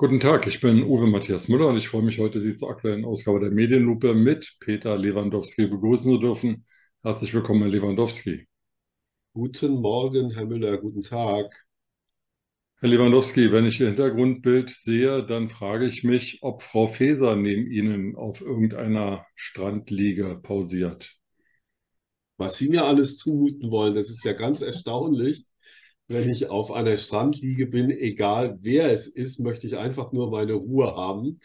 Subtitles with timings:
[0.00, 3.04] Guten Tag, ich bin Uwe Matthias Müller und ich freue mich heute, Sie zur aktuellen
[3.04, 6.64] Ausgabe der Medienlupe mit Peter Lewandowski begrüßen zu dürfen.
[7.02, 8.46] Herzlich willkommen, Herr Lewandowski.
[9.32, 11.52] Guten Morgen, Herr Müller, guten Tag.
[12.76, 17.68] Herr Lewandowski, wenn ich Ihr Hintergrundbild sehe, dann frage ich mich, ob Frau Faeser neben
[17.68, 21.16] Ihnen auf irgendeiner Strandliege pausiert.
[22.36, 25.44] Was Sie mir alles zumuten wollen, das ist ja ganz erstaunlich.
[26.08, 30.54] Wenn ich auf einer Strandliege bin, egal wer es ist, möchte ich einfach nur meine
[30.54, 31.38] Ruhe haben.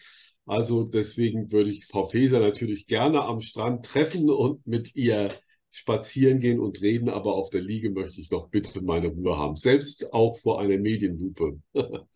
[0.45, 5.34] Also deswegen würde ich Frau Faeser natürlich gerne am Strand treffen und mit ihr
[5.71, 9.55] spazieren gehen und reden, aber auf der Liege möchte ich doch bitte meine Ruhe haben.
[9.55, 11.59] Selbst auch vor einer Medienlupe.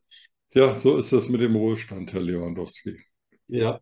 [0.53, 2.97] ja, so ist das mit dem Ruhestand, Herr Lewandowski.
[3.47, 3.81] Ja.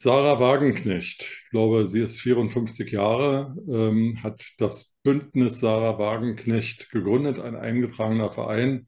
[0.00, 7.38] Sarah Wagenknecht, ich glaube, sie ist 54 Jahre, ähm, hat das Bündnis Sarah Wagenknecht gegründet,
[7.40, 8.86] ein eingetragener Verein,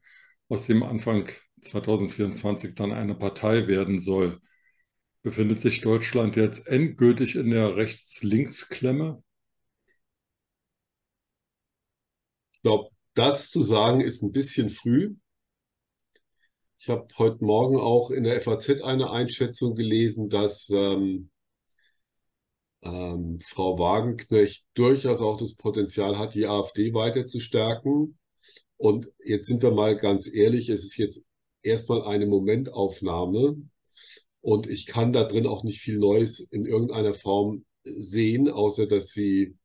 [0.49, 1.29] aus dem Anfang
[1.61, 4.39] 2024 dann eine Partei werden soll.
[5.23, 9.23] Befindet sich Deutschland jetzt endgültig in der Rechts-Links-Klemme?
[12.53, 15.15] Ich glaube, das zu sagen ist ein bisschen früh.
[16.83, 21.29] Ich habe heute Morgen auch in der FAZ eine Einschätzung gelesen, dass ähm,
[22.81, 28.17] ähm, Frau Wagenknecht durchaus auch das Potenzial hat, die AfD weiter zu stärken.
[28.77, 31.23] Und jetzt sind wir mal ganz ehrlich, es ist jetzt
[31.61, 33.57] erstmal eine Momentaufnahme.
[34.41, 39.09] Und ich kann da drin auch nicht viel Neues in irgendeiner Form sehen, außer dass
[39.09, 39.55] sie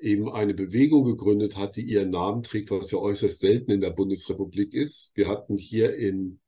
[0.00, 3.90] eben eine Bewegung gegründet hat, die ihren Namen trägt, was ja äußerst selten in der
[3.90, 5.10] Bundesrepublik ist.
[5.14, 6.40] Wir hatten hier in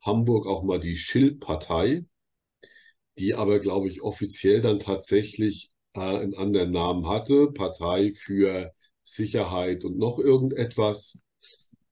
[0.00, 2.04] Hamburg auch mal die Schill-Partei,
[3.18, 8.72] die aber, glaube ich, offiziell dann tatsächlich äh, einen anderen Namen hatte, Partei für
[9.04, 11.20] Sicherheit und noch irgendetwas.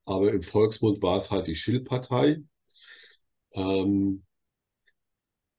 [0.04, 2.42] Aber im Volksmund war es halt die Schill-Partei.
[3.52, 4.24] Ähm,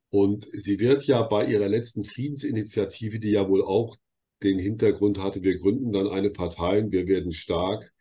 [0.09, 3.95] und sie wird ja bei ihrer letzten Friedensinitiative, die ja wohl auch
[4.43, 7.93] den Hintergrund hatte, wir gründen dann eine Partei und wir werden stark,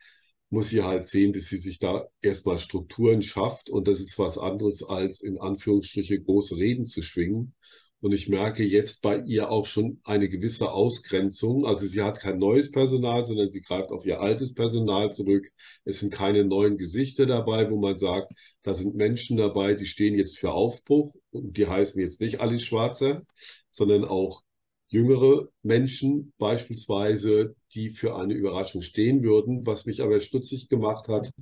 [0.51, 3.71] muss sie halt sehen, dass sie sich da erstmal Strukturen schafft.
[3.71, 7.55] Und das ist was anderes als in Anführungsstriche große Reden zu schwingen.
[8.01, 11.67] Und ich merke jetzt bei ihr auch schon eine gewisse Ausgrenzung.
[11.67, 15.47] Also sie hat kein neues Personal, sondern sie greift auf ihr altes Personal zurück.
[15.85, 20.15] Es sind keine neuen Gesichter dabei, wo man sagt, da sind Menschen dabei, die stehen
[20.17, 23.23] jetzt für Aufbruch und die heißen jetzt nicht Alice Schwarzer,
[23.71, 24.43] sondern auch
[24.91, 29.67] jüngere Menschen beispielsweise, die für eine Überraschung stehen würden.
[29.67, 31.33] Was mich aber stutzig gemacht hat,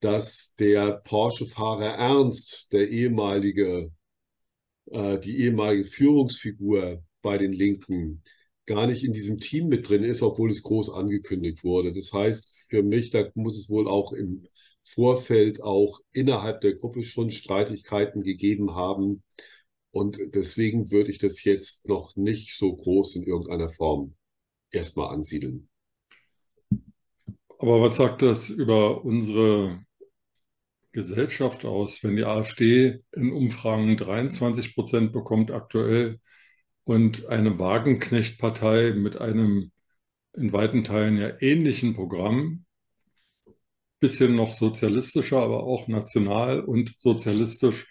[0.00, 3.92] dass der Porsche-Fahrer Ernst, der ehemalige
[4.90, 8.22] äh, die ehemalige Führungsfigur bei den Linken
[8.66, 11.92] gar nicht in diesem Team mit drin ist, obwohl es groß angekündigt wurde.
[11.92, 14.46] Das heißt, für mich, da muss es wohl auch im
[14.84, 19.22] Vorfeld auch innerhalb der Gruppe schon Streitigkeiten gegeben haben.
[19.98, 24.14] Und deswegen würde ich das jetzt noch nicht so groß in irgendeiner Form
[24.70, 25.68] erstmal ansiedeln.
[27.58, 29.84] Aber was sagt das über unsere
[30.92, 36.20] Gesellschaft aus, wenn die AfD in Umfragen 23 Prozent bekommt aktuell
[36.84, 39.72] und eine Wagenknecht-Partei mit einem
[40.36, 42.66] in weiten Teilen ja ähnlichen Programm,
[43.98, 47.88] bisschen noch sozialistischer, aber auch national und sozialistisch,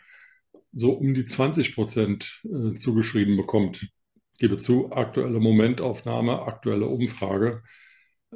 [0.77, 3.83] so um die 20 Prozent äh, zugeschrieben bekommt.
[4.33, 7.63] Ich gebe zu, aktuelle Momentaufnahme, aktuelle Umfrage.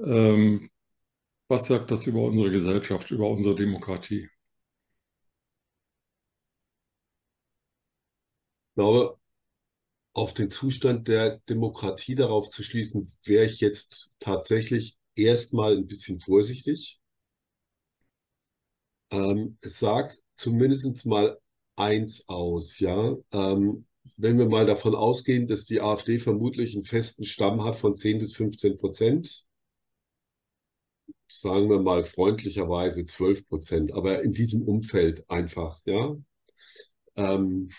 [0.04, 0.70] Ähm,
[1.50, 4.30] was sagt das über unsere Gesellschaft, über unsere Demokratie?
[8.70, 9.18] Ich glaube,
[10.14, 16.20] auf den Zustand der Demokratie darauf zu schließen, wäre ich jetzt tatsächlich erstmal ein bisschen
[16.22, 17.00] vorsichtig.
[19.12, 21.38] Ähm, es sagt zumindest mal
[21.76, 23.16] eins aus, ja.
[23.32, 23.86] Ähm,
[24.18, 28.20] wenn wir mal davon ausgehen, dass die AfD vermutlich einen festen Stamm hat von 10
[28.20, 29.48] bis 15 Prozent,
[31.28, 36.16] sagen wir mal freundlicherweise 12 Prozent, aber in diesem Umfeld einfach, ja.
[37.16, 37.70] Ähm,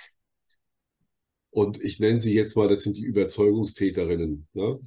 [1.50, 4.48] und ich nenne sie jetzt mal, das sind die Überzeugungstäterinnen.
[4.54, 4.80] Ne?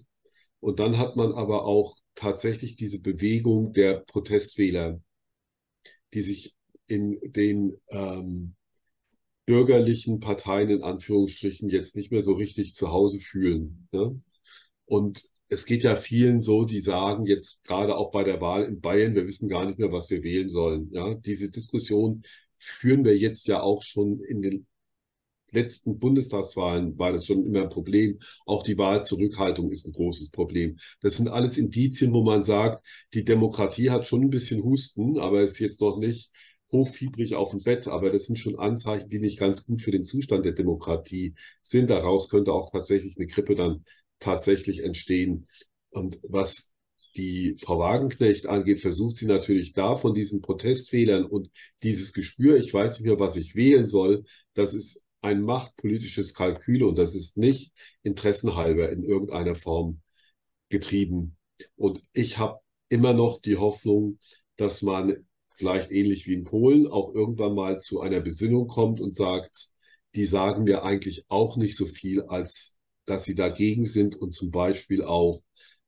[0.60, 5.00] Und dann hat man aber auch tatsächlich diese Bewegung der Protestwähler,
[6.14, 6.56] die sich
[6.88, 8.56] in den ähm,
[9.46, 13.88] bürgerlichen Parteien in Anführungsstrichen jetzt nicht mehr so richtig zu Hause fühlen.
[13.92, 14.20] Ne?
[14.86, 18.82] Und es geht ja vielen so, die sagen jetzt gerade auch bei der Wahl in
[18.82, 20.90] Bayern, wir wissen gar nicht mehr, was wir wählen sollen.
[20.92, 22.24] Ja, diese Diskussion
[22.58, 24.68] führen wir jetzt ja auch schon in den
[25.52, 28.20] letzten Bundestagswahlen war das schon immer ein Problem.
[28.46, 30.78] Auch die Wahlzurückhaltung ist ein großes Problem.
[31.02, 35.42] Das sind alles Indizien, wo man sagt, die Demokratie hat schon ein bisschen Husten, aber
[35.42, 36.32] ist jetzt noch nicht
[36.72, 40.04] hochfiebrig auf dem Bett, aber das sind schon Anzeichen, die nicht ganz gut für den
[40.04, 41.90] Zustand der Demokratie sind.
[41.90, 43.86] Daraus könnte auch tatsächlich eine Grippe dann
[44.20, 45.48] tatsächlich entstehen.
[45.90, 46.74] Und was
[47.16, 51.50] die Frau Wagenknecht angeht, versucht sie natürlich da von diesen Protestfehlern und
[51.84, 56.84] dieses Gespür, ich weiß nicht mehr, was ich wählen soll, das ist ein machtpolitisches Kalkül
[56.84, 57.72] und das ist nicht
[58.04, 60.02] interessenhalber in irgendeiner Form
[60.70, 61.38] getrieben.
[61.76, 62.60] Und ich habe
[62.90, 64.20] immer noch die Hoffnung,
[64.58, 69.16] dass man vielleicht ähnlich wie in Polen auch irgendwann mal zu einer Besinnung kommt und
[69.16, 69.70] sagt,
[70.14, 74.52] die sagen mir eigentlich auch nicht so viel, als dass sie dagegen sind und zum
[74.52, 75.42] Beispiel auch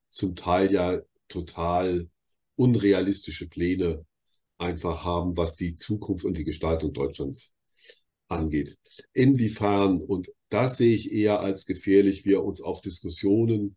[0.09, 2.09] zum Teil ja total
[2.55, 4.05] unrealistische Pläne
[4.57, 7.53] einfach haben, was die Zukunft und die Gestaltung Deutschlands
[8.27, 8.77] angeht.
[9.13, 13.75] Inwiefern, und das sehe ich eher als gefährlich, wir uns auf Diskussionen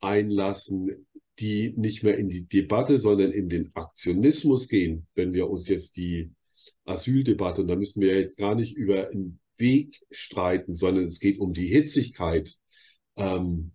[0.00, 1.06] einlassen,
[1.42, 5.96] die nicht mehr in die Debatte, sondern in den Aktionismus gehen, wenn wir uns jetzt
[5.96, 6.30] die
[6.84, 11.40] Asyldebatte, und da müssen wir jetzt gar nicht über einen Weg streiten, sondern es geht
[11.40, 12.56] um die Hitzigkeit.
[13.16, 13.72] Ähm,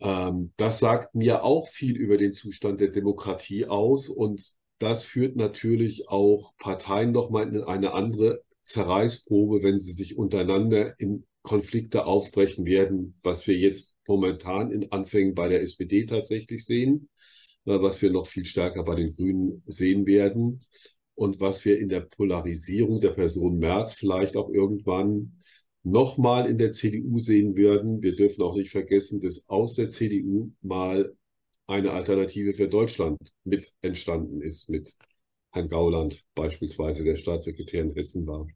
[0.00, 5.36] ähm, das sagt mir auch viel über den Zustand der Demokratie aus und das führt
[5.36, 12.64] natürlich auch Parteien nochmal in eine andere Zerreißprobe, wenn sie sich untereinander in Konflikte aufbrechen
[12.64, 17.08] werden, was wir jetzt momentan in Anfängen bei der SPD tatsächlich sehen,
[17.64, 20.60] äh, was wir noch viel stärker bei den Grünen sehen werden
[21.14, 25.38] und was wir in der Polarisierung der Person Merz vielleicht auch irgendwann
[25.82, 28.02] nochmal in der CDU sehen werden.
[28.02, 31.14] Wir dürfen auch nicht vergessen, dass aus der CDU mal
[31.66, 34.96] eine Alternative für Deutschland mit entstanden ist, mit
[35.52, 38.46] Herrn Gauland beispielsweise, der Staatssekretär in Hessen war.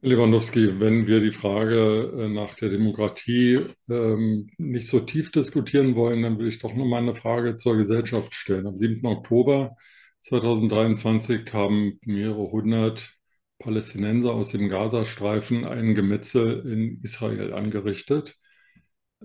[0.00, 3.60] Lewandowski, wenn wir die Frage äh, nach der Demokratie
[3.90, 8.32] ähm, nicht so tief diskutieren wollen, dann will ich doch nochmal eine Frage zur Gesellschaft
[8.34, 8.66] stellen.
[8.68, 9.04] Am 7.
[9.06, 9.76] Oktober
[10.20, 13.12] 2023 haben mehrere hundert
[13.58, 18.36] Palästinenser aus dem Gazastreifen ein Gemetzel in Israel angerichtet.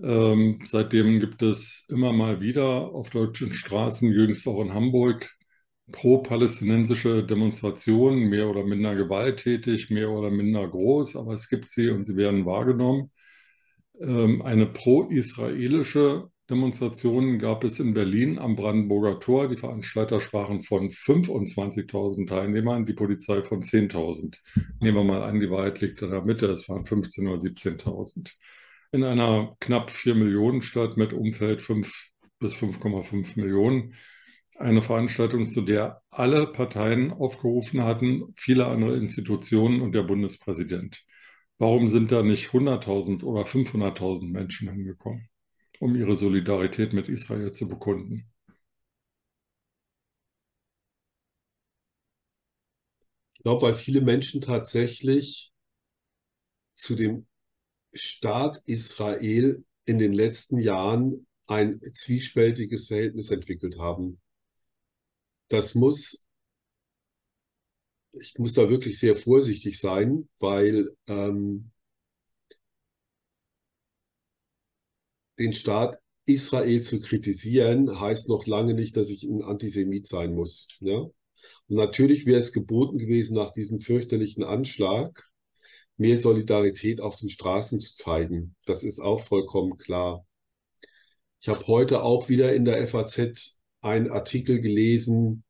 [0.02, 5.30] Ähm, seitdem gibt es immer mal wieder auf deutschen Straßen, jüngst auch in Hamburg,
[5.92, 12.04] pro-palästinensische Demonstrationen, mehr oder minder gewalttätig, mehr oder minder groß, aber es gibt sie und
[12.04, 13.10] sie werden wahrgenommen.
[14.00, 19.48] Ähm, eine pro-israelische Demonstration gab es in Berlin am Brandenburger Tor.
[19.48, 24.36] Die Veranstalter sprachen von 25.000 Teilnehmern, die Polizei von 10.000.
[24.80, 28.32] Nehmen wir mal an, die Wahrheit liegt in der Mitte, es waren 15.000 oder 17.000.
[28.92, 32.10] In einer knapp 4 Millionen Stadt mit Umfeld 5
[32.40, 33.94] bis 5,5 Millionen
[34.56, 41.04] eine Veranstaltung, zu der alle Parteien aufgerufen hatten, viele andere Institutionen und der Bundespräsident.
[41.58, 45.28] Warum sind da nicht 100.000 oder 500.000 Menschen hingekommen,
[45.80, 48.30] um ihre Solidarität mit Israel zu bekunden?
[53.34, 55.52] Ich glaube, weil viele Menschen tatsächlich
[56.72, 57.26] zu dem
[57.92, 64.20] Staat Israel in den letzten Jahren ein zwiespältiges Verhältnis entwickelt haben
[65.54, 66.26] das muss,
[68.12, 71.70] ich muss da wirklich sehr vorsichtig sein, weil ähm,
[75.38, 80.68] den Staat Israel zu kritisieren, heißt noch lange nicht, dass ich ein Antisemit sein muss.
[80.80, 80.98] Ja?
[80.98, 81.12] Und
[81.68, 85.30] natürlich wäre es geboten gewesen, nach diesem fürchterlichen Anschlag
[85.96, 88.56] mehr Solidarität auf den Straßen zu zeigen.
[88.66, 90.26] Das ist auch vollkommen klar.
[91.40, 95.43] Ich habe heute auch wieder in der FAZ einen Artikel gelesen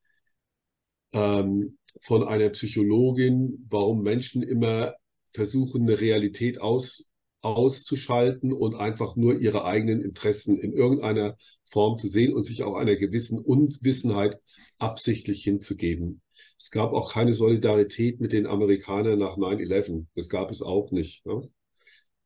[1.15, 4.95] ähm, von einer Psychologin, warum Menschen immer
[5.33, 7.09] versuchen, eine Realität aus,
[7.41, 12.75] auszuschalten und einfach nur ihre eigenen Interessen in irgendeiner Form zu sehen und sich auch
[12.75, 14.39] einer gewissen Unwissenheit
[14.79, 16.21] absichtlich hinzugeben.
[16.59, 20.07] Es gab auch keine Solidarität mit den Amerikanern nach 9-11.
[20.15, 21.25] Das gab es auch nicht.
[21.27, 21.49] Ne?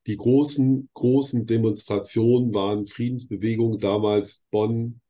[0.07, 5.01] Die großen, großen Demonstrationen waren Friedensbewegungen, damals Bonn,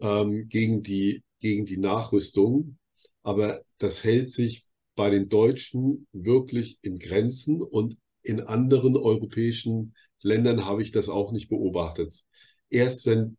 [0.00, 2.78] ähm, gegen, die, gegen die Nachrüstung.
[3.22, 10.64] Aber das hält sich bei den Deutschen wirklich in Grenzen und in anderen europäischen Ländern
[10.64, 12.24] habe ich das auch nicht beobachtet.
[12.68, 13.36] Erst wenn,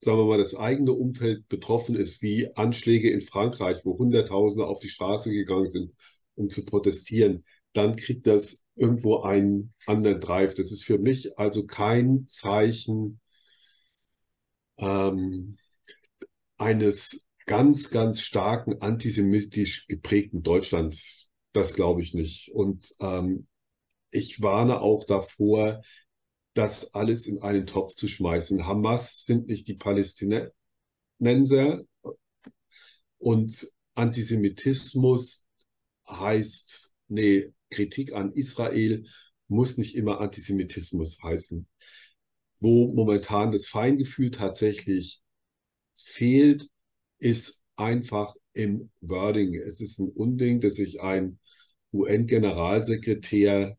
[0.00, 4.80] sagen wir mal, das eigene Umfeld betroffen ist, wie Anschläge in Frankreich, wo Hunderttausende auf
[4.80, 5.92] die Straße gegangen sind,
[6.34, 10.54] um zu protestieren, dann kriegt das irgendwo einen anderen Drive.
[10.54, 13.20] Das ist für mich also kein Zeichen
[14.78, 15.56] ähm,
[16.58, 21.30] eines ganz, ganz starken antisemitisch geprägten Deutschlands.
[21.52, 22.52] Das glaube ich nicht.
[22.52, 23.46] Und ähm,
[24.10, 25.80] ich warne auch davor,
[26.54, 28.66] das alles in einen Topf zu schmeißen.
[28.66, 30.52] Hamas sind nicht die Palästinenser.
[33.18, 35.46] Und Antisemitismus
[36.08, 39.06] heißt, nee, Kritik an Israel
[39.48, 41.66] muss nicht immer Antisemitismus heißen.
[42.58, 45.20] Wo momentan das Feingefühl tatsächlich
[45.94, 46.70] fehlt,
[47.18, 49.54] ist einfach im Wording.
[49.54, 51.38] Es ist ein Unding, dass sich ein
[51.92, 53.76] UN-Generalsekretär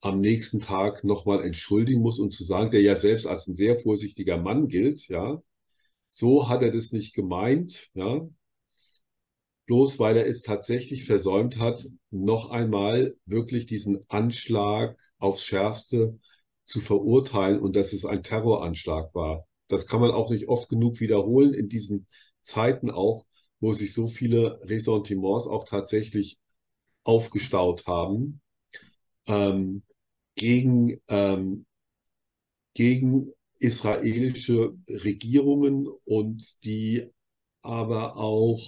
[0.00, 3.78] am nächsten Tag nochmal entschuldigen muss und zu sagen, der ja selbst als ein sehr
[3.78, 5.40] vorsichtiger Mann gilt, ja,
[6.08, 8.28] so hat er das nicht gemeint, ja,
[9.66, 16.18] bloß weil er es tatsächlich versäumt hat, noch einmal wirklich diesen Anschlag aufs Schärfste
[16.64, 19.46] zu verurteilen und dass es ein Terroranschlag war.
[19.68, 22.06] Das kann man auch nicht oft genug wiederholen in diesen
[22.42, 23.26] Zeiten auch,
[23.60, 26.38] wo sich so viele Ressentiments auch tatsächlich
[27.04, 28.40] aufgestaut haben
[29.26, 29.82] ähm,
[30.34, 31.66] gegen, ähm,
[32.74, 37.08] gegen israelische Regierungen und die
[37.62, 38.62] aber auch,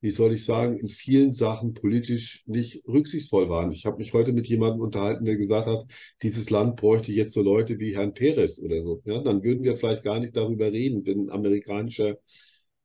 [0.00, 3.72] wie soll ich sagen, in vielen Sachen politisch nicht rücksichtsvoll waren.
[3.72, 5.84] Ich habe mich heute mit jemandem unterhalten, der gesagt hat,
[6.22, 9.02] dieses Land bräuchte jetzt so Leute wie Herrn Perez oder so.
[9.04, 12.18] Ja, dann würden wir vielleicht gar nicht darüber reden, wenn ein amerikanischer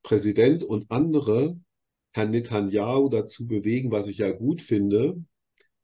[0.03, 1.59] Präsident und andere
[2.13, 5.23] Herrn Netanyahu dazu bewegen, was ich ja gut finde,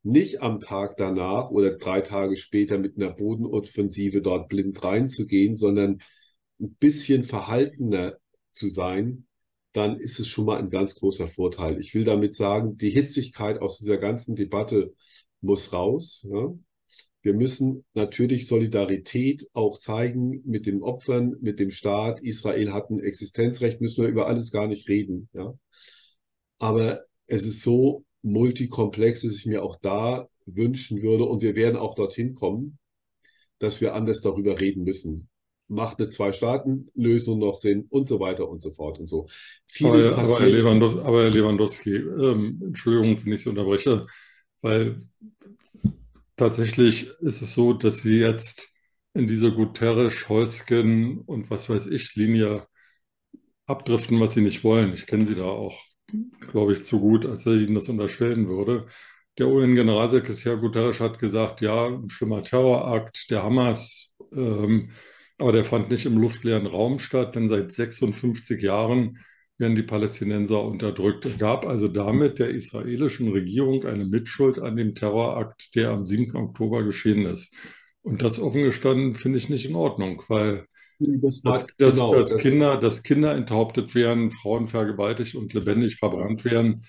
[0.04, 6.02] nicht am Tag danach oder drei Tage später mit einer Bodenoffensive dort blind reinzugehen, sondern
[6.60, 8.18] ein bisschen verhaltener
[8.52, 9.27] zu sein,
[9.78, 11.80] dann ist es schon mal ein ganz großer Vorteil.
[11.80, 14.94] Ich will damit sagen, die Hitzigkeit aus dieser ganzen Debatte
[15.42, 16.28] muss raus.
[16.30, 16.54] Ja?
[17.22, 22.24] Wir müssen natürlich Solidarität auch zeigen mit den Opfern, mit dem Staat.
[22.24, 25.30] Israel hat ein Existenzrecht, müssen wir über alles gar nicht reden.
[25.34, 25.54] Ja?
[26.58, 31.76] Aber es ist so multikomplex, dass ich mir auch da wünschen würde, und wir werden
[31.76, 32.80] auch dorthin kommen,
[33.60, 35.30] dass wir anders darüber reden müssen.
[35.68, 39.28] Macht eine Zwei-Staaten-Lösung noch Sinn und so weiter und so fort und so.
[39.66, 40.40] Vieles aber, passiert.
[40.40, 44.08] Aber Herr Lewandowski, aber Herr Lewandowski ähm, Entschuldigung, wenn ich Sie unterbreche,
[44.62, 45.02] weil
[46.36, 48.68] tatsächlich ist es so, dass Sie jetzt
[49.14, 52.68] in diese Guterres, Heusken und was weiß ich, Linie
[53.66, 54.94] abdriften, was Sie nicht wollen.
[54.94, 55.82] Ich kenne Sie da auch
[56.52, 58.88] glaube ich, zu gut, als er Ihnen das unterstellen würde.
[59.38, 64.92] Der UN-Generalsekretär Guterres hat gesagt, ja, ein schlimmer Terrorakt der Hamas, ähm,
[65.38, 69.20] aber der fand nicht im luftleeren Raum statt, denn seit 56 Jahren
[69.58, 71.26] werden die Palästinenser unterdrückt.
[71.26, 76.36] Er gab also damit der israelischen Regierung eine Mitschuld an dem Terrorakt, der am 7.
[76.36, 77.54] Oktober geschehen ist.
[78.02, 80.68] Und das offen gestanden finde ich nicht in Ordnung, weil
[81.00, 85.98] das dass, dass, genau, dass, das Kinder, dass Kinder enthauptet werden, Frauen vergewaltigt und lebendig
[85.98, 86.86] verbrannt werden,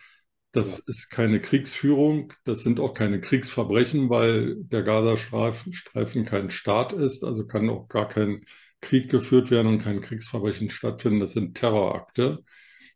[0.53, 0.85] das ja.
[0.87, 7.47] ist keine Kriegsführung, das sind auch keine Kriegsverbrechen, weil der Gazastreifen kein Staat ist, also
[7.47, 8.45] kann auch gar kein
[8.81, 11.21] Krieg geführt werden und kein Kriegsverbrechen stattfinden.
[11.21, 12.45] Das sind Terrorakte.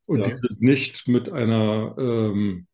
[0.06, 0.28] Und ja.
[0.28, 2.66] die sind nicht mit einer ähm,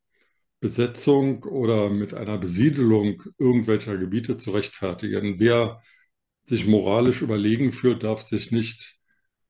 [0.61, 5.39] Besetzung oder mit einer Besiedelung irgendwelcher Gebiete zu rechtfertigen.
[5.39, 5.83] Wer
[6.45, 8.98] sich moralisch überlegen fühlt, darf sich nicht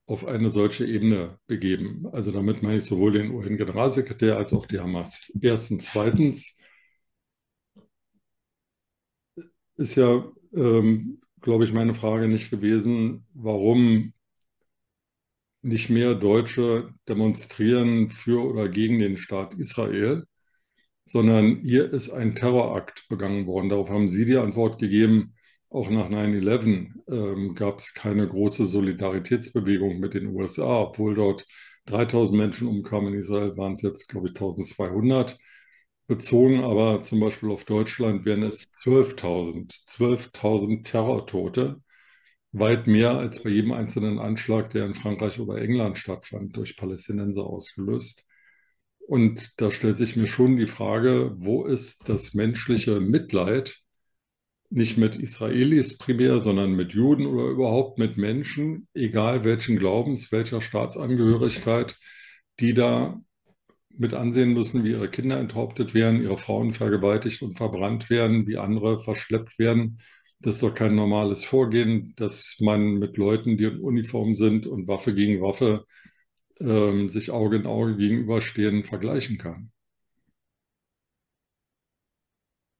[0.09, 2.07] auf eine solche Ebene begeben.
[2.13, 5.31] Also damit meine ich sowohl den UN-Generalsekretär als auch die Hamas.
[5.41, 5.85] Erstens.
[5.93, 6.57] Zweitens
[9.77, 10.25] ist ja,
[10.55, 14.15] ähm, glaube ich, meine Frage nicht gewesen, warum
[15.63, 20.25] nicht mehr Deutsche demonstrieren für oder gegen den Staat Israel,
[21.05, 23.69] sondern hier ist ein Terrorakt begangen worden.
[23.69, 25.35] Darauf haben Sie die Antwort gegeben,
[25.71, 31.47] auch nach 9-11 ähm, gab es keine große Solidaritätsbewegung mit den USA, obwohl dort
[31.87, 33.13] 3000 Menschen umkamen.
[33.13, 35.39] In Israel waren es jetzt, glaube ich, 1200.
[36.07, 39.75] Bezogen aber zum Beispiel auf Deutschland wären es 12.000.
[39.87, 41.83] 12.000 Terrortote.
[42.53, 47.45] Weit mehr als bei jedem einzelnen Anschlag, der in Frankreich oder England stattfand, durch Palästinenser
[47.45, 48.25] ausgelöst.
[49.01, 53.83] Und da stellt sich mir schon die Frage, wo ist das menschliche Mitleid
[54.71, 60.61] nicht mit Israelis primär, sondern mit Juden oder überhaupt mit Menschen, egal welchen Glaubens, welcher
[60.61, 61.97] Staatsangehörigkeit,
[62.61, 63.21] die da
[63.91, 68.59] mit ansehen müssen, wie ihre Kinder enthauptet werden, ihre Frauen vergewaltigt und verbrannt werden, wie
[68.59, 70.01] andere verschleppt werden.
[70.41, 74.87] Das ist doch kein normales Vorgehen, dass man mit Leuten, die in Uniform sind und
[74.87, 75.85] Waffe gegen Waffe
[76.61, 79.73] ähm, sich Auge in Auge gegenüberstehen, vergleichen kann.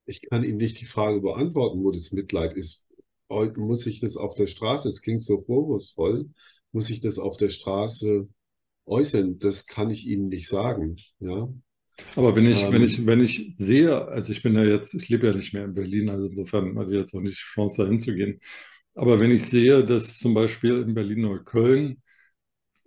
[0.09, 2.87] Ich kann Ihnen nicht die Frage beantworten, wo das Mitleid ist.
[3.29, 6.31] Muss ich das auf der Straße, es klingt so vorwurfsvoll,
[6.73, 8.29] muss ich das auf der Straße
[8.87, 9.39] äußern?
[9.39, 10.97] Das kann ich Ihnen nicht sagen.
[11.21, 11.49] Ja.
[12.17, 15.09] Aber wenn ich, ähm, wenn ich, wenn ich sehe, also ich bin ja jetzt, ich
[15.09, 17.83] lebe ja nicht mehr in Berlin, also insofern hatte ich jetzt auch nicht die Chance,
[17.83, 18.41] da hinzugehen.
[18.95, 22.03] Aber wenn ich sehe, dass zum Beispiel in Berlin-Neukölln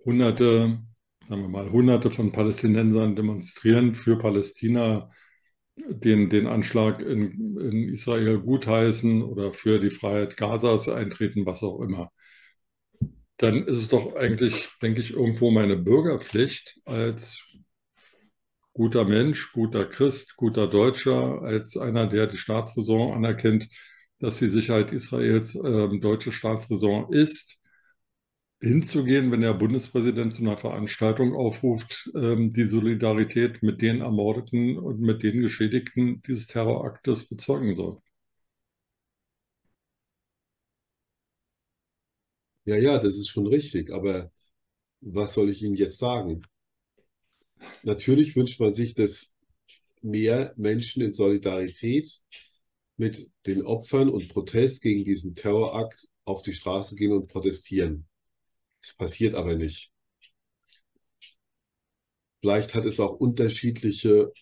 [0.04, 0.82] hunderte
[1.28, 5.10] sagen wir mal, Hunderte von Palästinensern demonstrieren für Palästina,
[5.76, 11.80] den, den Anschlag in, in Israel gutheißen oder für die Freiheit Gazas eintreten, was auch
[11.80, 12.10] immer.
[13.38, 17.42] Dann ist es doch eigentlich, denke ich, irgendwo meine Bürgerpflicht als
[18.72, 23.68] guter Mensch, guter Christ, guter Deutscher, als einer, der die Staatsräson anerkennt,
[24.18, 27.58] dass die Sicherheit Israels äh, deutsche Staatsräson ist,
[28.62, 35.00] hinzugehen, wenn der Bundespräsident zu einer Veranstaltung aufruft, ähm, die Solidarität mit den Ermordeten und
[35.00, 38.00] mit den Geschädigten dieses Terroraktes bezeugen soll.
[42.64, 44.30] Ja, ja, das ist schon richtig, aber
[45.02, 46.44] was soll ich Ihnen jetzt sagen?
[47.84, 49.34] Natürlich wünscht man sich, dass
[50.02, 52.22] mehr Menschen in Solidarität
[52.96, 58.08] mit den Opfern und Protest gegen diesen Terrorakt auf die Straße gehen und protestieren.
[58.82, 59.90] Das passiert aber nicht.
[62.40, 64.32] Vielleicht hat es auch unterschiedliche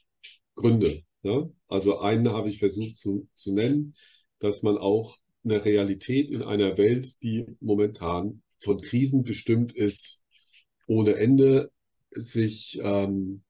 [0.54, 1.04] Gründe.
[1.22, 1.48] Ja?
[1.68, 3.94] Also einen habe ich versucht zu, zu nennen,
[4.38, 10.24] dass man auch eine Realität in einer Welt, die momentan von Krisen bestimmt ist,
[10.86, 11.70] ohne Ende
[12.10, 13.42] sich ähm,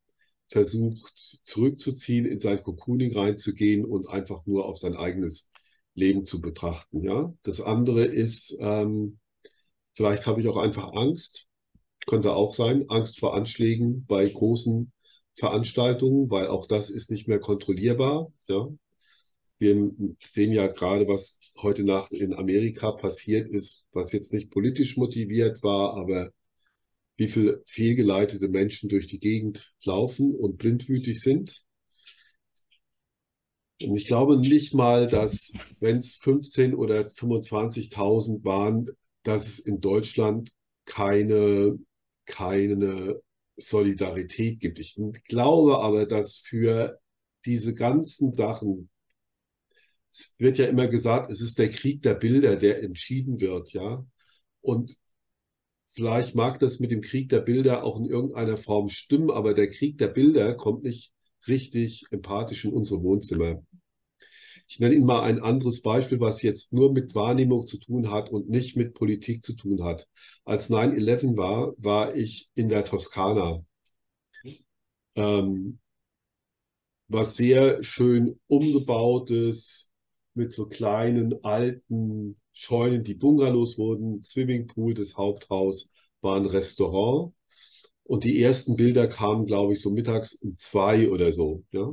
[0.49, 5.51] versucht zurückzuziehen, in sein Cocooning reinzugehen und einfach nur auf sein eigenes
[5.95, 7.03] Leben zu betrachten.
[7.03, 9.19] Ja, das andere ist, ähm,
[10.01, 11.47] vielleicht habe ich auch einfach Angst,
[12.07, 14.91] könnte auch sein, Angst vor Anschlägen bei großen
[15.35, 18.33] Veranstaltungen, weil auch das ist nicht mehr kontrollierbar.
[18.49, 18.67] Ja,
[19.59, 19.91] wir
[20.23, 25.63] sehen ja gerade, was heute Nacht in Amerika passiert ist, was jetzt nicht politisch motiviert
[25.63, 26.31] war, aber
[27.19, 31.63] wie viele fehlgeleitete Menschen durch die Gegend laufen und blindwütig sind.
[33.83, 38.89] Und ich glaube nicht mal, dass, wenn es 15 oder 25.000 waren,
[39.23, 40.53] dass es in Deutschland
[40.85, 41.79] keine,
[42.27, 43.21] keine
[43.57, 44.79] Solidarität gibt.
[44.79, 44.97] Ich
[45.29, 46.99] glaube aber, dass für
[47.45, 48.91] diese ganzen Sachen,
[50.13, 54.05] es wird ja immer gesagt, es ist der Krieg der Bilder, der entschieden wird, ja.
[54.61, 54.97] Und
[55.87, 59.69] vielleicht mag das mit dem Krieg der Bilder auch in irgendeiner Form stimmen, aber der
[59.69, 61.13] Krieg der Bilder kommt nicht
[61.47, 63.63] richtig empathisch in unsere Wohnzimmer.
[64.71, 68.31] Ich nenne Ihnen mal ein anderes Beispiel, was jetzt nur mit Wahrnehmung zu tun hat
[68.31, 70.09] und nicht mit Politik zu tun hat.
[70.45, 73.59] Als 9-11 war, war ich in der Toskana.
[75.17, 75.81] Ähm,
[77.09, 79.91] was sehr schön umgebautes,
[80.35, 87.35] mit so kleinen alten Scheunen, die Bungalows wurden, Swimmingpool, das Haupthaus war ein Restaurant.
[88.05, 91.65] Und die ersten Bilder kamen, glaube ich, so mittags um zwei oder so.
[91.73, 91.93] Ja?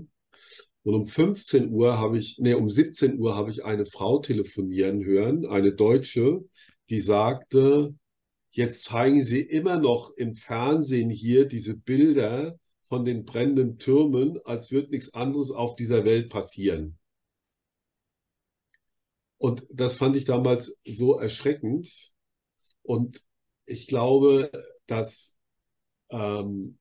[0.87, 5.03] Und um 15 Uhr habe ich, nee, um 17 Uhr habe ich eine Frau telefonieren
[5.03, 6.45] hören, eine Deutsche,
[6.89, 7.93] die sagte,
[8.51, 14.71] jetzt zeigen Sie immer noch im Fernsehen hier diese Bilder von den brennenden Türmen, als
[14.71, 16.97] würde nichts anderes auf dieser Welt passieren.
[19.39, 22.13] Und das fand ich damals so erschreckend.
[22.83, 23.25] Und
[23.65, 24.49] ich glaube,
[24.85, 25.37] dass
[26.11, 26.77] ähm,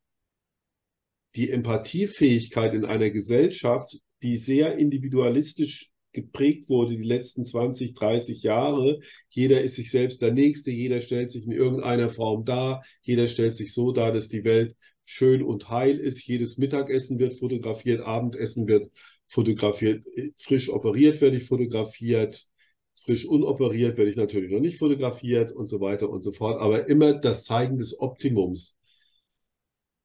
[1.36, 9.00] die Empathiefähigkeit in einer Gesellschaft, die sehr individualistisch geprägt wurde die letzten 20, 30 Jahre.
[9.28, 13.54] Jeder ist sich selbst der Nächste, jeder stellt sich in irgendeiner Form dar, jeder stellt
[13.54, 16.26] sich so dar, dass die Welt schön und heil ist.
[16.26, 18.90] Jedes Mittagessen wird fotografiert, Abendessen wird
[19.28, 20.04] fotografiert,
[20.36, 22.48] frisch operiert werde ich fotografiert,
[22.94, 26.60] frisch unoperiert werde ich natürlich noch nicht fotografiert und so weiter und so fort.
[26.60, 28.76] Aber immer das Zeigen des Optimums.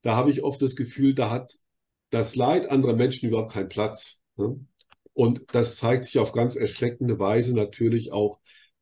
[0.01, 1.53] Da habe ich oft das Gefühl, da hat
[2.09, 4.21] das Leid anderer Menschen überhaupt keinen Platz.
[4.35, 4.59] Ne?
[5.13, 8.39] Und das zeigt sich auf ganz erschreckende Weise natürlich auch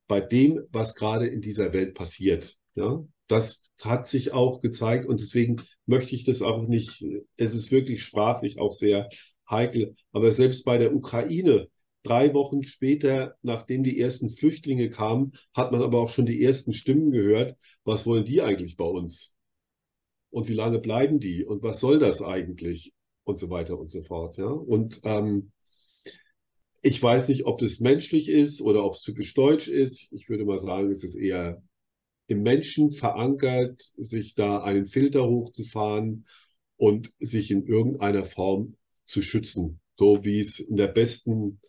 [0.08, 2.58] bei dem, was gerade in dieser Welt passiert.
[2.76, 7.04] Ja, das hat sich auch gezeigt und deswegen möchte ich das auch nicht,
[7.38, 9.10] es ist wirklich sprachlich auch sehr
[9.50, 9.96] heikel.
[10.12, 11.68] Aber selbst bei der Ukraine,
[12.04, 16.74] drei Wochen später, nachdem die ersten Flüchtlinge kamen, hat man aber auch schon die ersten
[16.74, 17.56] Stimmen gehört.
[17.84, 19.36] Was wollen die eigentlich bei uns?
[20.32, 21.44] Und wie lange bleiben die?
[21.44, 22.94] Und was soll das eigentlich?
[23.24, 24.38] Und so weiter und so fort.
[24.38, 24.48] Ja?
[24.48, 25.52] Und ähm,
[26.82, 30.08] ich weiß nicht, ob das menschlich ist oder ob es typisch deutsch ist.
[30.12, 31.62] Ich würde mal sagen, es ist eher
[32.28, 36.26] im Menschen verankert, sich da einen Filter hochzufahren
[36.78, 39.82] und sich in irgendeiner Form zu schützen.
[39.98, 41.60] So wie es in der besten,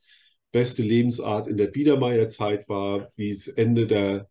[0.52, 4.28] beste Lebensart in der Biedermeierzeit war, wie es Ende der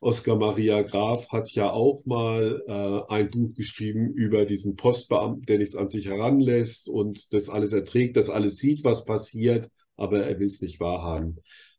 [0.00, 5.58] Oskar Maria Graf hat ja auch mal äh, ein Buch geschrieben über diesen Postbeamten, der
[5.58, 10.38] nichts an sich heranlässt und das alles erträgt, das alles sieht, was passiert, aber er
[10.38, 11.38] will es nicht wahrhaben.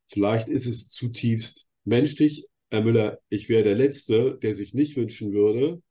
[0.10, 2.46] Vielleicht ist es zutiefst menschlich.
[2.72, 5.82] Herr Müller, ich wäre der Letzte, der sich nicht wünschen würde,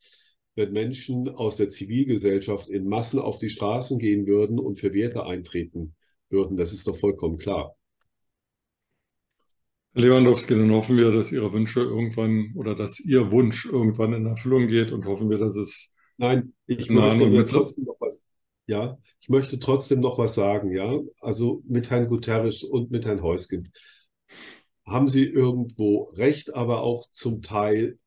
[0.55, 5.25] wenn Menschen aus der Zivilgesellschaft in Massen auf die Straßen gehen würden und für Werte
[5.25, 5.95] eintreten
[6.29, 6.59] würden.
[6.59, 7.78] Das ist doch vollkommen klar.
[9.95, 14.27] Herr Lewandowski, dann hoffen wir, dass Ihre Wünsche irgendwann oder dass Ihr Wunsch irgendwann in
[14.27, 15.93] Erfüllung geht und hoffen wir, dass es.
[16.17, 18.25] Nein, ich möchte aber trotzdem noch was.
[18.67, 20.99] Ja, ich möchte trotzdem noch was sagen, ja.
[21.21, 23.73] Also mit Herrn Guterres und mit Herrn Heusgen
[24.87, 27.99] haben Sie irgendwo recht, aber auch zum Teil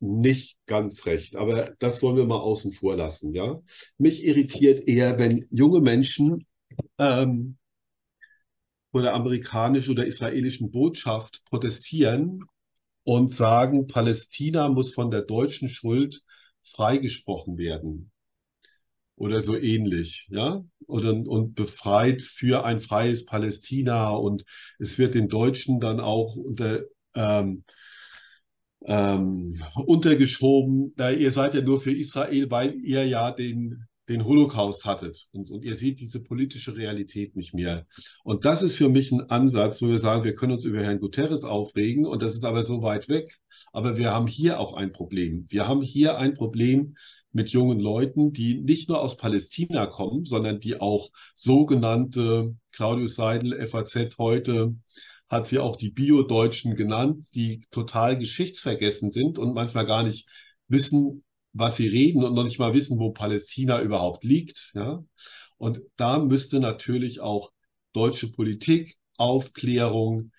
[0.00, 1.36] nicht ganz recht.
[1.36, 3.60] Aber das wollen wir mal außen vor lassen, ja.
[3.98, 6.46] Mich irritiert eher, wenn junge Menschen
[6.98, 7.56] ähm,
[8.94, 12.44] vor der amerikanischen oder israelischen Botschaft protestieren
[13.02, 16.22] und sagen, Palästina muss von der deutschen Schuld
[16.62, 18.12] freigesprochen werden.
[19.16, 24.10] Oder so ähnlich, ja, oder, und befreit für ein freies Palästina.
[24.10, 24.44] Und
[24.78, 26.84] es wird den Deutschen dann auch unter,
[27.16, 27.64] ähm,
[28.84, 34.84] ähm, untergeschoben, da ihr seid ja nur für Israel, weil ihr ja den den Holocaust
[34.84, 37.86] hattet und, und ihr seht diese politische Realität nicht mehr.
[38.22, 41.00] Und das ist für mich ein Ansatz, wo wir sagen, wir können uns über Herrn
[41.00, 43.38] Guterres aufregen und das ist aber so weit weg.
[43.72, 45.46] Aber wir haben hier auch ein Problem.
[45.48, 46.96] Wir haben hier ein Problem
[47.32, 53.66] mit jungen Leuten, die nicht nur aus Palästina kommen, sondern die auch sogenannte, Claudius Seidel,
[53.66, 54.74] FAZ heute,
[55.28, 60.28] hat sie auch die Bio-Deutschen genannt, die total geschichtsvergessen sind und manchmal gar nicht
[60.68, 64.72] wissen, was sie reden und noch nicht mal wissen, wo Palästina überhaupt liegt.
[64.74, 65.02] Ja?
[65.56, 67.52] Und da müsste natürlich auch
[67.92, 70.32] deutsche Politik, Aufklärung,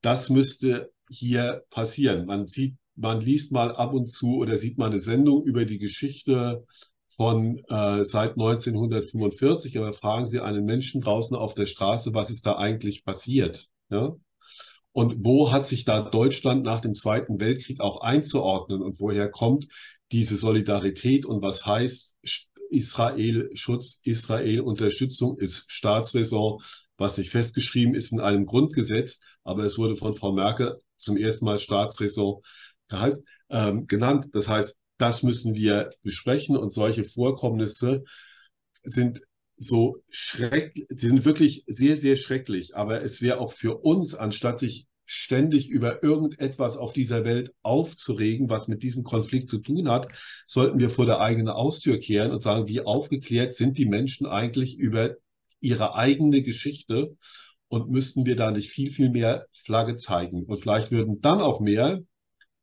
[0.00, 2.24] das müsste hier passieren.
[2.26, 5.78] Man sieht, man liest mal ab und zu oder sieht mal eine Sendung über die
[5.78, 6.64] Geschichte
[7.08, 12.46] von äh, seit 1945, aber fragen Sie einen Menschen draußen auf der Straße, was ist
[12.46, 13.66] da eigentlich passiert?
[13.90, 14.14] Ja?
[14.92, 19.66] Und wo hat sich da Deutschland nach dem Zweiten Weltkrieg auch einzuordnen und woher kommt
[20.12, 22.16] diese Solidarität und was heißt
[22.70, 26.62] Israel Schutz, Israel Unterstützung ist Staatsräson,
[26.96, 31.44] was nicht festgeschrieben ist in einem Grundgesetz, aber es wurde von Frau Merkel zum ersten
[31.44, 32.42] Mal Staatsräson
[32.92, 33.20] heißt,
[33.50, 34.26] ähm, genannt.
[34.32, 38.04] Das heißt, das müssen wir besprechen und solche Vorkommnisse
[38.82, 39.22] sind
[39.56, 42.76] so schrecklich, sind wirklich sehr, sehr schrecklich.
[42.76, 48.48] Aber es wäre auch für uns, anstatt sich ständig über irgendetwas auf dieser Welt aufzuregen,
[48.48, 50.06] was mit diesem Konflikt zu tun hat,
[50.46, 54.78] sollten wir vor der eigenen Haustür kehren und sagen, wie aufgeklärt sind die Menschen eigentlich
[54.78, 55.16] über
[55.58, 57.16] ihre eigene Geschichte
[57.66, 60.44] und müssten wir da nicht viel, viel mehr Flagge zeigen.
[60.44, 62.00] Und vielleicht würden dann auch mehr,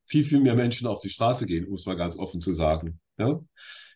[0.06, 3.02] viel, viel mehr Menschen auf die Straße gehen, um es mal ganz offen zu sagen.
[3.18, 3.42] Ja?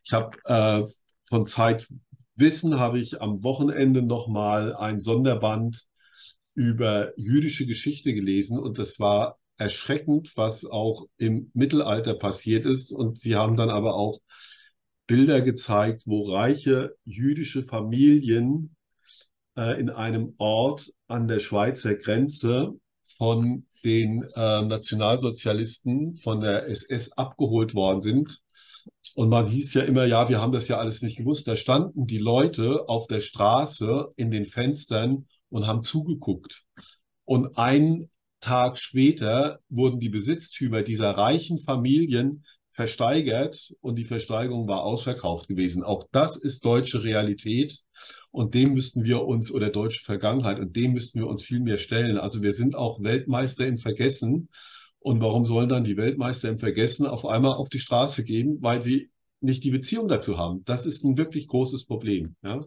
[0.04, 0.84] Ich habe äh,
[1.24, 5.88] von Zeitwissen habe ich am Wochenende nochmal ein Sonderband
[6.62, 12.92] über jüdische Geschichte gelesen und das war erschreckend, was auch im Mittelalter passiert ist.
[12.92, 14.20] Und sie haben dann aber auch
[15.08, 18.76] Bilder gezeigt, wo reiche jüdische Familien
[19.58, 22.74] äh, in einem Ort an der Schweizer Grenze
[23.18, 28.42] von den äh, Nationalsozialisten, von der SS abgeholt worden sind.
[29.16, 31.48] Und man hieß ja immer, ja, wir haben das ja alles nicht gewusst.
[31.48, 36.64] Da standen die Leute auf der Straße in den Fenstern und haben zugeguckt.
[37.26, 38.10] Und einen
[38.40, 45.84] Tag später wurden die Besitztümer dieser reichen Familien versteigert und die Versteigerung war ausverkauft gewesen.
[45.84, 47.84] Auch das ist deutsche Realität
[48.32, 51.78] und dem müssten wir uns, oder deutsche Vergangenheit, und dem müssten wir uns viel mehr
[51.78, 52.18] stellen.
[52.18, 54.50] Also wir sind auch Weltmeister im Vergessen.
[55.00, 58.82] Und warum sollen dann die Weltmeister im Vergessen auf einmal auf die Straße gehen, weil
[58.82, 59.10] sie
[59.42, 60.64] nicht die Beziehung dazu haben?
[60.66, 62.36] Das ist ein wirklich großes Problem.
[62.44, 62.62] Ja?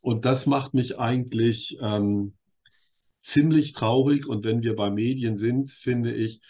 [0.00, 2.34] Und das macht mich eigentlich ähm,
[3.18, 4.26] ziemlich traurig.
[4.26, 6.40] Und wenn wir bei Medien sind, finde ich,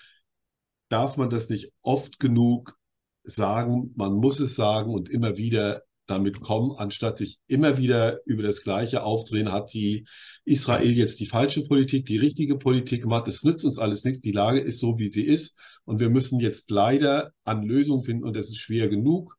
[0.88, 2.78] darf man das nicht oft genug
[3.24, 3.92] sagen.
[3.96, 8.62] Man muss es sagen und immer wieder damit kommen, anstatt sich immer wieder über das
[8.62, 10.06] Gleiche aufdrehen, hat die
[10.44, 13.28] Israel jetzt die falsche Politik, die richtige Politik gemacht.
[13.28, 14.20] Es nützt uns alles nichts.
[14.20, 15.56] Die Lage ist so, wie sie ist.
[15.84, 19.36] Und wir müssen jetzt leider an Lösungen finden und das ist schwer genug.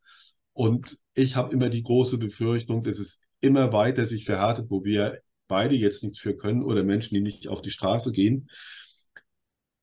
[0.54, 5.21] Und ich habe immer die große Befürchtung, dass es immer weiter sich verhärtet, wo wir
[5.47, 8.49] beide jetzt nichts für können oder Menschen, die nicht auf die Straße gehen,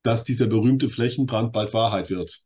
[0.01, 2.41] dass dieser berühmte Flächenbrand bald Wahrheit wird.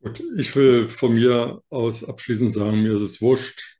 [0.00, 3.78] Gut, ich will von mir aus abschließend sagen, mir ist es wurscht,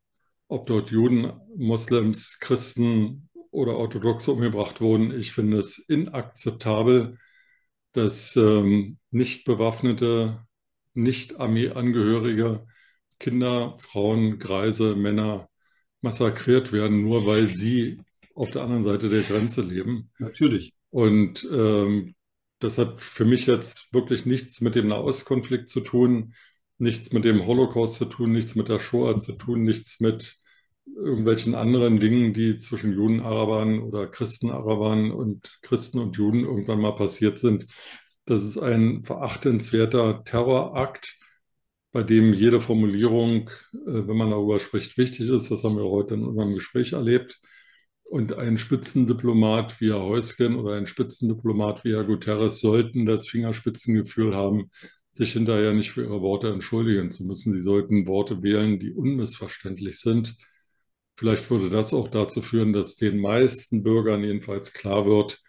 [0.48, 5.18] ob dort Juden, Moslems, Christen oder Orthodoxe umgebracht wurden.
[5.18, 7.18] Ich finde es inakzeptabel,
[7.92, 10.44] dass ähm, nicht bewaffnete,
[10.94, 12.66] nicht Armeeangehörige,
[13.18, 15.47] Kinder, Frauen, Greise, Männer
[16.00, 18.00] massakriert werden, nur weil sie
[18.34, 20.10] auf der anderen Seite der Grenze leben.
[20.18, 20.72] Natürlich.
[20.90, 22.14] Und ähm,
[22.60, 26.34] das hat für mich jetzt wirklich nichts mit dem Nahostkonflikt zu tun.
[26.78, 30.36] nichts mit dem Holocaust zu tun, nichts mit der Shoah zu tun, nichts mit
[30.86, 37.38] irgendwelchen anderen Dingen, die zwischen Juden-Arabern oder Christen-Arabern und Christen und Juden irgendwann mal passiert
[37.38, 37.66] sind.
[38.24, 41.16] Das ist ein verachtenswerter Terrorakt,
[41.92, 45.50] bei dem jede Formulierung, äh, wenn man darüber spricht, wichtig ist.
[45.50, 47.40] Das haben wir heute in unserem Gespräch erlebt.
[48.04, 54.34] Und ein Spitzendiplomat wie Herr Heusgen oder ein Spitzendiplomat wie Herr Guterres sollten das Fingerspitzengefühl
[54.34, 54.70] haben,
[55.12, 57.52] sich hinterher nicht für ihre Worte entschuldigen zu müssen.
[57.52, 60.36] Sie sollten Worte wählen, die unmissverständlich sind.
[61.18, 65.42] Vielleicht würde das auch dazu führen, dass den meisten Bürgern jedenfalls klar wird,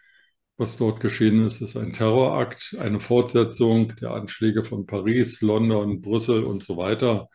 [0.60, 6.44] was dort geschehen ist, ist ein Terrorakt, eine Fortsetzung der Anschläge von Paris, London, Brüssel
[6.44, 7.28] und so weiter.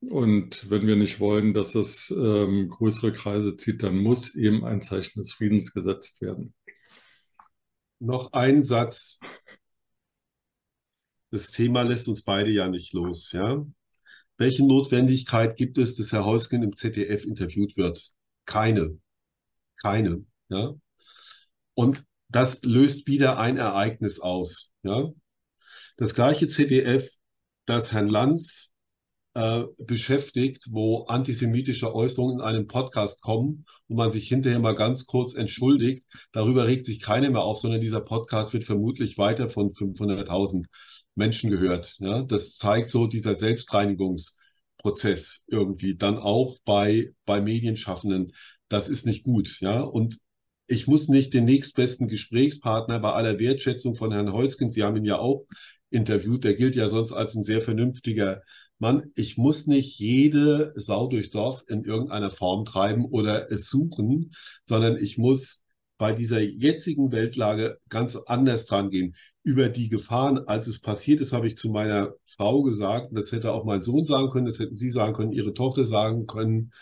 [0.00, 4.80] Und wenn wir nicht wollen, dass es ähm, größere Kreise zieht, dann muss eben ein
[4.80, 6.54] Zeichen des Friedens gesetzt werden.
[8.00, 9.20] Noch ein Satz
[11.34, 13.32] das Thema lässt uns beide ja nicht los.
[13.32, 13.66] Ja?
[14.38, 18.12] Welche Notwendigkeit gibt es, dass Herr Heusgen im ZDF interviewt wird?
[18.46, 19.00] Keine.
[19.82, 20.24] Keine.
[20.48, 20.74] Ja?
[21.74, 24.72] Und das löst wieder ein Ereignis aus.
[24.82, 25.10] Ja?
[25.96, 27.08] Das gleiche ZDF,
[27.66, 28.72] das Herrn Lanz
[29.34, 35.06] äh, beschäftigt, wo antisemitische Äußerungen in einem Podcast kommen und man sich hinterher mal ganz
[35.06, 36.04] kurz entschuldigt.
[36.32, 40.66] Darüber regt sich keiner mehr auf, sondern dieser Podcast wird vermutlich weiter von 500.000
[41.16, 41.96] Menschen gehört.
[41.98, 48.32] Ja, das zeigt so dieser Selbstreinigungsprozess irgendwie dann auch bei, bei Medienschaffenden.
[48.68, 49.58] Das ist nicht gut.
[49.60, 50.18] Ja, und
[50.66, 55.04] ich muss nicht den nächstbesten Gesprächspartner bei aller Wertschätzung von Herrn Holzken, Sie haben ihn
[55.04, 55.46] ja auch
[55.90, 58.42] interviewt, der gilt ja sonst als ein sehr vernünftiger
[58.78, 64.32] Mann, ich muss nicht jede Sau durchs Dorf in irgendeiner Form treiben oder es suchen,
[64.64, 65.64] sondern ich muss
[65.96, 69.14] bei dieser jetzigen Weltlage ganz anders dran gehen.
[69.44, 73.52] Über die Gefahren, als es passiert ist, habe ich zu meiner Frau gesagt, das hätte
[73.52, 76.72] auch mein Sohn sagen können, das hätten Sie sagen können, Ihre Tochter sagen können.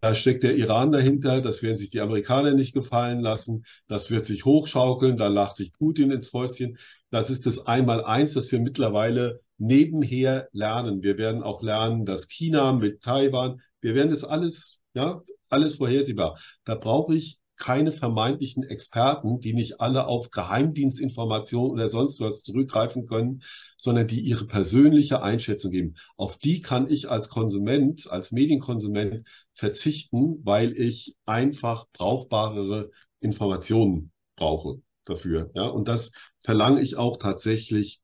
[0.00, 4.26] Da steckt der Iran dahinter, das werden sich die Amerikaner nicht gefallen lassen, das wird
[4.26, 6.78] sich hochschaukeln, da lacht sich Putin ins Fäustchen.
[7.10, 11.02] Das ist das Einmaleins, das wir mittlerweile nebenher lernen.
[11.02, 16.38] Wir werden auch lernen, dass China mit Taiwan, wir werden das alles, ja, alles vorhersehbar.
[16.64, 23.06] Da brauche ich keine vermeintlichen Experten, die nicht alle auf Geheimdienstinformationen oder sonst was zurückgreifen
[23.06, 23.42] können,
[23.76, 25.94] sondern die ihre persönliche Einschätzung geben.
[26.16, 32.90] Auf die kann ich als Konsument, als Medienkonsument verzichten, weil ich einfach brauchbarere
[33.20, 35.50] Informationen brauche dafür.
[35.54, 38.00] Ja, und das verlange ich auch tatsächlich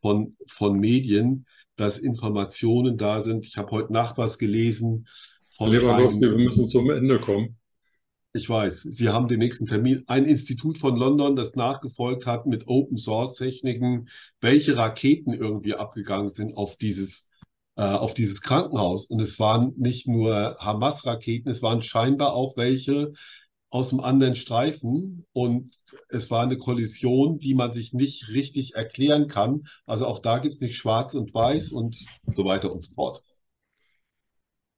[0.00, 3.46] von, von Medien, dass Informationen da sind.
[3.46, 5.06] Ich habe heute Nacht was gelesen.
[5.50, 7.58] Von Lewandowski, wir müssen zum Ende kommen.
[8.36, 10.04] Ich weiß, Sie haben den nächsten Termin.
[10.08, 14.10] Ein Institut von London, das nachgefolgt hat mit Open Source Techniken,
[14.42, 17.30] welche Raketen irgendwie abgegangen sind auf dieses,
[17.76, 19.06] äh, auf dieses Krankenhaus.
[19.06, 23.14] Und es waren nicht nur Hamas-Raketen, es waren scheinbar auch welche,
[23.70, 25.74] aus dem anderen Streifen und
[26.10, 29.62] es war eine Kollision, die man sich nicht richtig erklären kann.
[29.86, 33.22] Also auch da gibt es nicht schwarz und weiß und so weiter und so fort.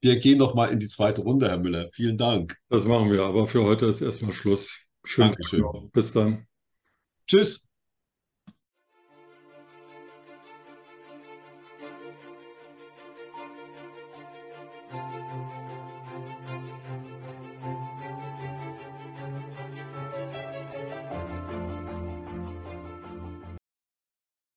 [0.00, 1.88] Wir gehen noch mal in die zweite Runde, Herr Müller.
[1.92, 2.56] Vielen Dank.
[2.68, 4.76] Das machen wir, aber für heute ist erstmal Schluss.
[5.04, 5.26] Schön.
[5.26, 5.64] Dankeschön.
[5.92, 6.46] Bis dann.
[7.26, 7.67] Tschüss.